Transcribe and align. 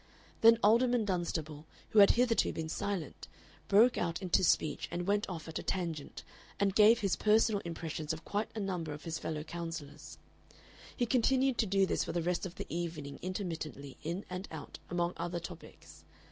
Then 0.41 0.57
Alderman 0.63 1.05
Dunstable, 1.05 1.67
who 1.91 1.99
had 1.99 2.09
hitherto 2.09 2.51
been 2.51 2.69
silent, 2.69 3.27
broke 3.67 3.99
out 3.99 4.19
into 4.19 4.43
speech 4.43 4.87
and 4.89 5.05
went 5.05 5.29
off 5.29 5.47
at 5.47 5.59
a 5.59 5.61
tangent, 5.61 6.23
and 6.59 6.73
gave 6.73 7.01
his 7.01 7.15
personal 7.15 7.61
impressions 7.65 8.11
of 8.11 8.25
quite 8.25 8.49
a 8.55 8.59
number 8.59 8.93
of 8.93 9.03
his 9.03 9.19
fellow 9.19 9.43
councillors. 9.43 10.17
He 10.97 11.05
continued 11.05 11.59
to 11.59 11.67
do 11.67 11.85
this 11.85 12.03
for 12.03 12.13
the 12.13 12.23
rest 12.23 12.47
of 12.47 12.55
the 12.55 12.65
evening 12.67 13.19
intermittently, 13.21 13.95
in 14.01 14.25
and 14.27 14.47
out, 14.49 14.79
among 14.89 15.13
other 15.17 15.39
topics. 15.39 16.03